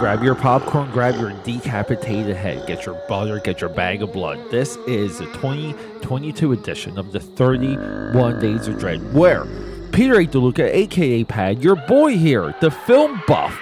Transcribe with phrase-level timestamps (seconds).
[0.00, 4.40] grab your popcorn, grab your decapitated head, get your butter, get your bag of blood.
[4.50, 9.44] This is the 2022 edition of the 31 Days of Dread, where
[9.92, 10.26] Peter A.
[10.26, 13.54] DeLuca, aka Pad, your boy here, the film buff,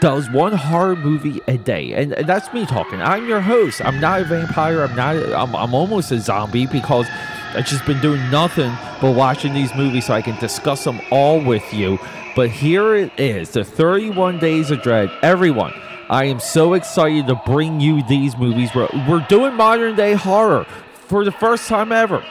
[0.00, 3.02] does one horror movie a day, and, that's me talking.
[3.02, 3.84] I'm your host.
[3.84, 4.82] I'm not a vampire.
[4.82, 5.16] I'm not.
[5.16, 7.06] I'm, I'm almost a zombie because
[7.52, 11.42] I've just been doing nothing but watching these movies so I can discuss them all
[11.42, 11.98] with you.
[12.36, 15.10] But here it is, the 31 Days of Dread.
[15.20, 15.74] Everyone,
[16.08, 18.70] I am so excited to bring you these movies.
[18.72, 20.64] We're, we're doing modern day horror
[21.08, 22.24] for the first time ever.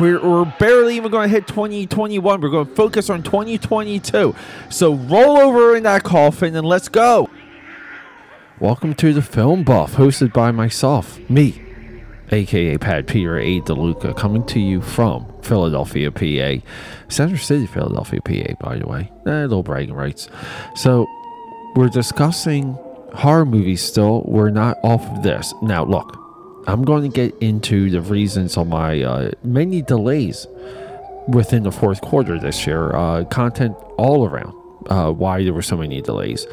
[0.00, 2.40] We're, we're barely even going to hit 2021.
[2.40, 4.34] We're going to focus on 2022.
[4.68, 7.30] So roll over in that coffin and let's go.
[8.58, 11.65] Welcome to the Film Buff, hosted by myself, me,
[12.30, 13.60] aka Pat Peter A.
[13.60, 16.66] DeLuca, coming to you from Philadelphia, PA.
[17.08, 19.10] Center City, Philadelphia, PA, by the way.
[19.26, 20.28] Eh, little bragging rights.
[20.74, 21.06] So,
[21.74, 22.72] we're discussing
[23.14, 24.22] horror movies still.
[24.26, 25.52] We're not off of this.
[25.62, 26.18] Now, look,
[26.66, 30.46] I'm going to get into the reasons of my uh, many delays
[31.28, 32.94] within the fourth quarter this year.
[32.94, 34.54] Uh, content all around
[34.88, 36.46] uh, why there were so many delays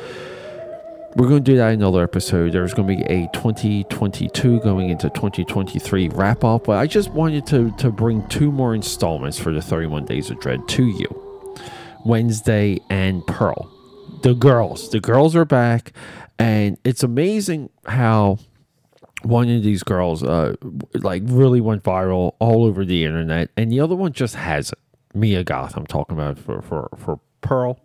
[1.15, 2.53] we're going to do that in another episode.
[2.53, 7.45] There's going to be a 2022 going into 2023 wrap up, but I just wanted
[7.47, 11.57] to, to bring two more installments for the 31 Days of Dread to you
[12.03, 13.69] Wednesday and Pearl.
[14.23, 14.89] The girls.
[14.89, 15.93] The girls are back,
[16.39, 18.39] and it's amazing how
[19.21, 20.55] one of these girls uh,
[20.93, 24.79] like really went viral all over the internet, and the other one just hasn't.
[25.13, 27.79] Mia Goth, I'm talking about for, for, for Pearl.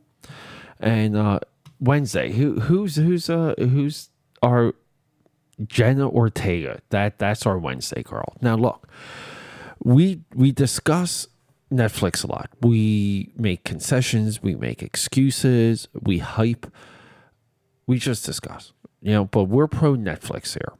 [0.80, 1.40] And uh,
[1.80, 2.32] Wednesday.
[2.32, 4.10] Who who's who's uh who's
[4.42, 4.74] our
[5.66, 6.80] Jenna Ortega?
[6.90, 8.36] That that's our Wednesday girl.
[8.40, 8.88] Now look,
[9.82, 11.26] we we discuss
[11.72, 12.50] Netflix a lot.
[12.60, 16.66] We make concessions, we make excuses, we hype.
[17.86, 20.74] We just discuss, you know, but we're pro Netflix here.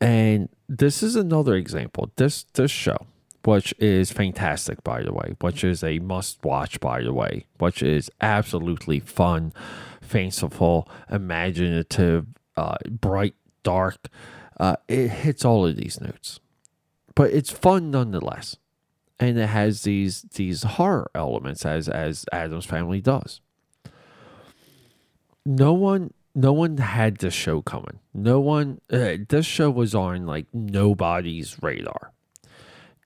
[0.00, 2.10] And this is another example.
[2.16, 3.06] This this show,
[3.44, 7.82] which is fantastic by the way, which is a must watch by the way, which
[7.82, 9.52] is absolutely fun
[10.08, 12.26] fanciful, imaginative,
[12.56, 14.08] uh, bright, dark.
[14.58, 16.40] Uh, it hits all of these notes,
[17.14, 18.56] but it's fun nonetheless,
[19.20, 23.40] and it has these these horror elements as as Addams Family does.
[25.46, 28.00] No one no one had this show coming.
[28.12, 32.12] No one uh, this show was on like nobody's radar.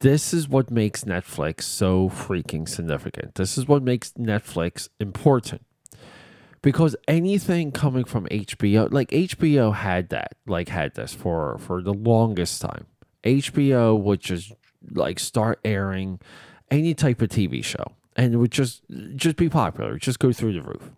[0.00, 3.36] This is what makes Netflix so freaking significant.
[3.36, 5.62] This is what makes Netflix important
[6.62, 11.92] because anything coming from HBO, like HBO had that, like had this for for the
[11.92, 12.86] longest time.
[13.24, 14.52] HBO would just
[14.92, 16.20] like start airing
[16.70, 17.84] any type of TV show,
[18.16, 18.82] and it would just
[19.16, 20.90] just be popular, just go through the roof.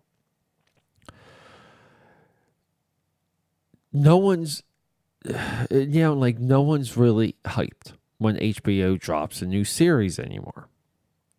[3.91, 4.61] No one's,
[5.71, 10.69] you know, like no one's really hyped when HBO drops a new series anymore.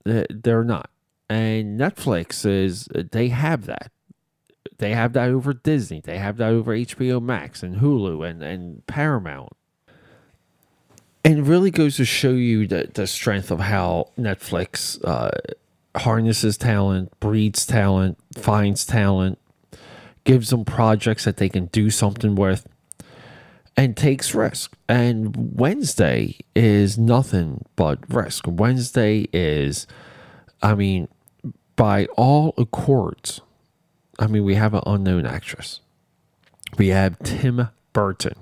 [0.04, 0.90] They're not,
[1.28, 3.90] and Netflix is they have that
[4.78, 6.00] they have that over Disney.
[6.00, 9.52] They have that over HBO Max and Hulu and, and Paramount.
[11.24, 15.30] And it really goes to show you the, the strength of how Netflix uh,
[15.96, 19.38] harnesses talent, breeds talent, finds talent,
[20.24, 22.68] gives them projects that they can do something with,
[23.76, 24.76] and takes risk.
[24.88, 28.44] And Wednesday is nothing but risk.
[28.46, 29.86] Wednesday is,
[30.62, 31.08] I mean,
[31.76, 33.40] by all accords,
[34.18, 35.80] I mean, we have an unknown actress.
[36.78, 38.34] We have Tim Burton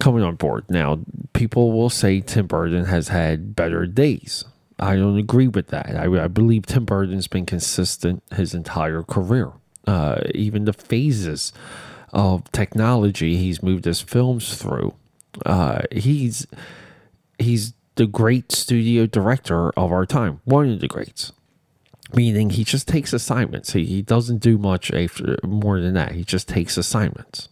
[0.00, 0.64] coming on board.
[0.68, 1.00] Now,
[1.32, 4.44] people will say Tim Burton has had better days.
[4.78, 5.94] I don't agree with that.
[5.96, 9.52] I, I believe Tim Burton's been consistent his entire career.
[9.86, 11.52] Uh, even the phases
[12.12, 14.94] of technology he's moved his films through.
[15.46, 16.46] Uh, he's
[17.38, 21.32] he's the great studio director of our time, one of the greats
[22.14, 23.72] meaning he just takes assignments.
[23.72, 26.12] He, he doesn't do much after more than that.
[26.12, 27.48] He just takes assignments.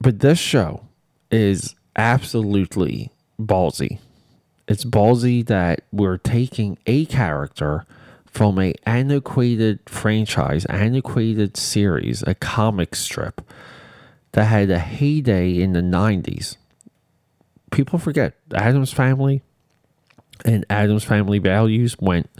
[0.00, 0.86] But this show
[1.30, 3.98] is absolutely ballsy.
[4.68, 7.86] It's ballsy that we're taking a character
[8.26, 13.40] from a antiquated franchise, antiquated series, a comic strip
[14.32, 16.56] that had a heyday in the 90s.
[17.70, 19.42] People forget Addams Family,
[20.44, 22.30] and Addams Family Values went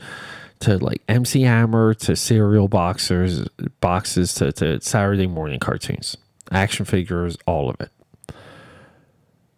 [0.60, 3.46] to like MC Hammer to cereal boxers
[3.80, 6.16] boxes to, to Saturday morning cartoons,
[6.50, 7.90] action figures, all of it.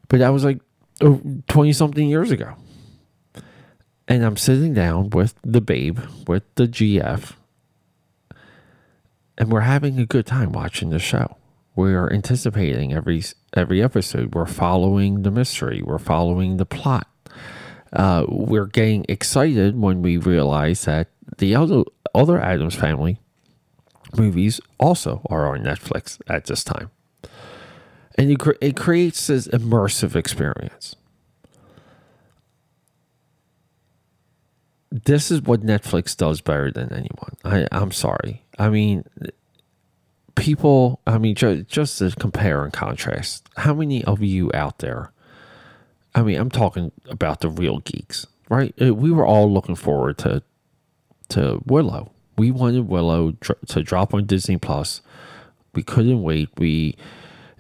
[0.09, 0.61] But that was like
[1.01, 2.55] 20 something years ago.
[4.09, 5.99] And I'm sitting down with the babe,
[6.29, 7.33] with the GF,
[9.37, 11.37] and we're having a good time watching the show.
[11.75, 13.23] We are anticipating every
[13.55, 14.35] every episode.
[14.35, 15.83] We're following the mystery.
[15.83, 17.09] We're following the plot.
[17.93, 21.85] Uh, we're getting excited when we realize that the other
[22.15, 23.19] other Addams Family
[24.17, 26.91] movies also are on Netflix at this time,
[28.17, 30.97] and it, it creates this immersive experience.
[34.91, 37.37] This is what Netflix does better than anyone.
[37.45, 38.45] I, I'm sorry.
[38.59, 39.05] I mean,
[40.37, 45.13] people, I mean, just, just to compare and contrast, how many of you out there?
[46.17, 48.75] I mean, I'm talking about the real geeks, right?
[48.81, 50.43] Uh, we were all looking forward to
[51.29, 52.11] to Willow.
[52.39, 55.03] We wanted Willow to drop on Disney Plus.
[55.75, 56.49] We couldn't wait.
[56.57, 56.97] We,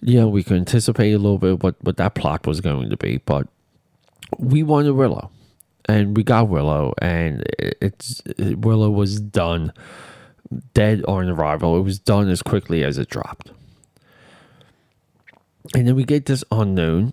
[0.01, 2.97] you know, we could anticipate a little bit what what that plot was going to
[2.97, 3.47] be, but
[4.39, 5.31] we wanted Willow,
[5.85, 9.71] and we got Willow, and it's it, Willow was done
[10.73, 11.77] dead on arrival.
[11.77, 13.51] It was done as quickly as it dropped.
[15.75, 17.13] And then we get this unknown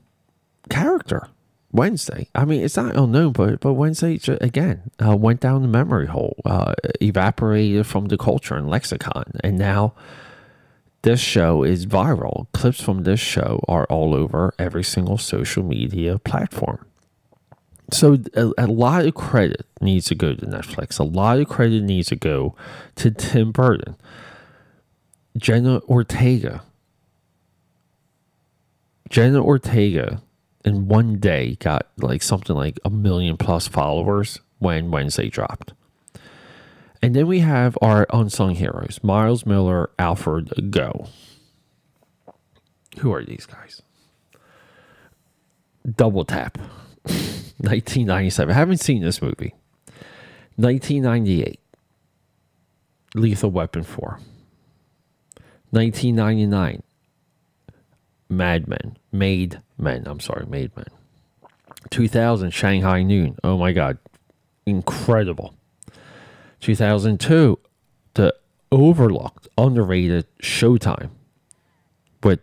[0.70, 1.28] character,
[1.74, 2.30] Wednesday.
[2.36, 6.38] I mean, it's not unknown, but but Wednesday again uh, went down the memory hole,
[6.46, 9.94] uh, evaporated from the culture and lexicon, and now
[11.02, 12.48] this show is viral.
[12.54, 16.86] Clips from this show are all over every single social media platform.
[17.92, 21.00] So a, a, lot of credit needs to go to Netflix.
[21.00, 22.56] A lot of credit needs to go
[22.96, 23.96] to Tim Burton,
[25.38, 26.64] Jenna Ortega.
[29.10, 30.22] Jenna Ortega
[30.66, 35.74] in one day got like something like a million plus followers when Wednesday dropped.
[37.02, 41.10] And then we have our unsung heroes, Miles Millar, Alfred Gough.
[43.00, 43.82] Who are these guys?
[45.96, 46.58] Double tap.
[47.64, 48.54] 1997.
[48.54, 49.54] I haven't seen this movie.
[50.56, 51.60] 1998.
[53.16, 54.20] Lethal Weapon 4.
[55.72, 56.84] 1999.
[58.30, 58.98] Mad Men.
[59.12, 60.04] Made Men.
[60.08, 60.86] I'm sorry, Made Men.
[61.90, 62.52] 2000.
[62.52, 63.38] Shanghai Noon.
[63.44, 63.98] Oh my God.
[64.66, 65.54] Incredible.
[66.62, 67.60] 2002.
[68.16, 68.36] The
[68.72, 71.10] overlooked, underrated Showtime
[72.24, 72.40] with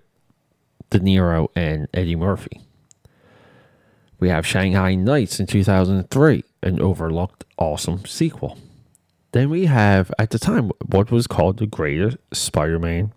[0.90, 2.60] De Niro and Eddie Murphy.
[4.18, 8.58] We have Shanghai Nights in 2003, an overlooked awesome sequel.
[9.32, 13.12] Then we have, at the time, what was called the greatest Spider Man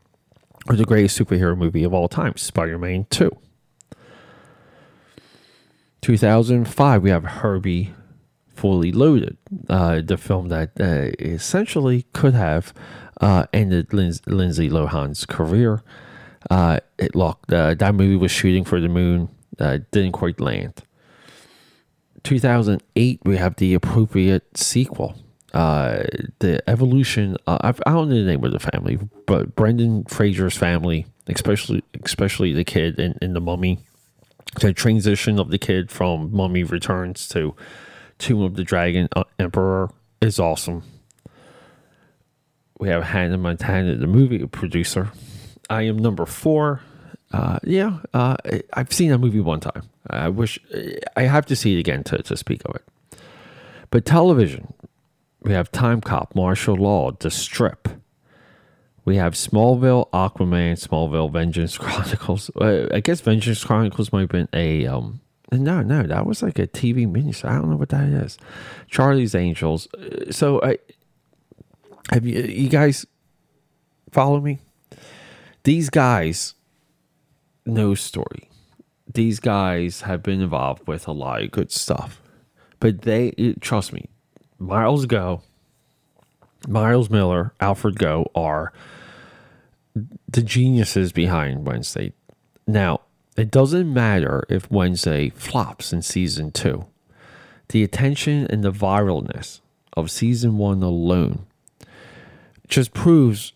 [0.70, 3.36] or the greatest superhero movie of all time, Spider Man 2.
[6.04, 7.94] 2005, we have Herbie
[8.54, 9.38] Fully Loaded,
[9.70, 12.74] uh, the film that uh, essentially could have
[13.22, 15.82] uh, ended Lin- Lindsay Lohan's career.
[16.52, 19.30] Uh, it locked, uh, that movie was shooting for the moon,
[19.62, 20.84] uh, didn't quite land.
[22.24, 25.16] 2008, we have the appropriate sequel.
[25.54, 27.38] The evolution.
[27.48, 32.64] I don't know the name of the family, but Brendan Fraser's family, especially especially the
[32.64, 33.80] kid in, in the Mummy,
[34.60, 37.56] the transition of the kid from Mummy Returns to
[38.20, 39.90] Tomb of the Dragon uh, Emperor
[40.22, 40.84] is awesome.
[42.80, 45.12] We have Hannah Montana, the movie producer.
[45.70, 46.82] I am number four.
[47.32, 48.36] Uh, yeah, uh,
[48.74, 49.84] I've seen that movie one time.
[50.10, 50.60] I wish
[51.16, 53.20] I have to see it again to, to speak of it.
[53.90, 54.74] But television,
[55.42, 57.88] we have Time Cop, Martial Law, The Strip.
[59.06, 62.50] We have Smallville, Aquaman, Smallville, Vengeance Chronicles.
[62.60, 65.22] Uh, I guess Vengeance Chronicles might have been a um.
[65.52, 67.46] No, no, that was like a TV miniseries.
[67.46, 68.40] I don't know what that is.
[68.88, 69.88] Charlie's Angels.
[69.94, 70.80] Uh, so I
[72.12, 73.06] have you you guys
[74.12, 74.60] follow me?
[75.64, 76.56] These guys
[77.66, 78.50] know story
[79.14, 82.22] these guys have been involved with a lot of good stuff.
[82.80, 83.32] But they,
[83.62, 84.10] trust me,
[84.60, 85.44] Miles Gough,
[86.68, 88.72] Miles Millar, Alfred Gough are
[90.28, 92.14] the geniuses behind Wednesday.
[92.66, 93.02] Now,
[93.36, 96.86] it doesn't matter if Wednesday flops in season two.
[97.70, 99.60] The attention and the viralness
[99.94, 101.46] of season one alone
[102.68, 103.54] just proves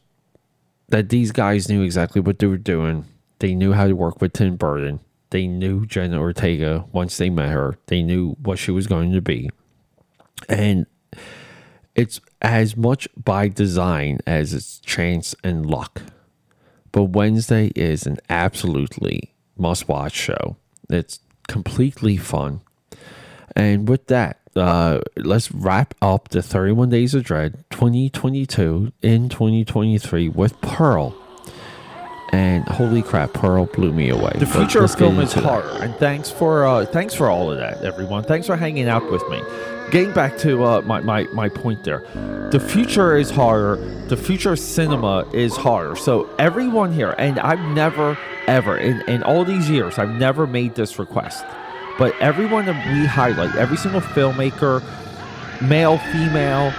[0.89, 3.05] that these guys knew exactly what they were doing.
[3.39, 4.99] They knew how to work with Tim Burton.
[5.29, 7.77] They knew Jenna Ortega once they met her.
[7.87, 9.49] They knew what she was going to be.
[10.47, 10.85] And
[11.95, 16.01] it's as much by design as it's chance and luck.
[16.91, 20.57] But Wednesday is an absolutely must watch show.
[20.89, 22.61] It's completely fun.
[23.55, 30.29] And with that, uh, let's wrap up the 31 Days of Dread 2022 in 2023
[30.29, 31.15] with Pearl.
[32.33, 34.33] and holy crap, Pearl blew me away.
[34.35, 37.83] The future of film is horror, and thanks for uh, thanks for all of that,
[37.85, 38.23] everyone.
[38.23, 39.41] Thanks for hanging out with me.
[39.89, 42.03] Getting back to uh, my, my my point there,
[42.51, 43.77] the future is horror.
[44.09, 45.95] The future cinema is horror.
[45.95, 48.17] So everyone here, and I've never
[48.47, 51.45] ever in in all these years, I've never made this request,
[51.97, 54.83] but everyone that we highlight, every single filmmaker,
[55.61, 56.73] male, female,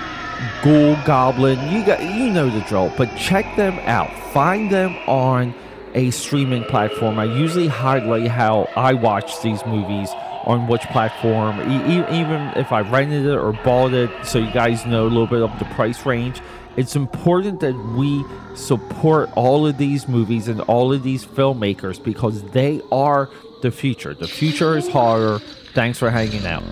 [0.63, 2.93] ghoul, goblin, you got you know the drill.
[2.99, 4.11] But check them out.
[4.35, 5.55] Find them on
[5.95, 7.19] a streaming platform.
[7.19, 10.11] I usually highlight how I watch these movies
[10.49, 14.85] on which platform, e- even if I rented it or bought it, so you guys
[14.87, 16.41] know a little bit of the price range.
[16.77, 18.25] It's important that we
[18.57, 23.29] support all of these movies and all of these filmmakers because they are
[23.63, 24.15] the future.
[24.15, 25.41] The future is horror.
[25.75, 26.63] Thanks for hanging out.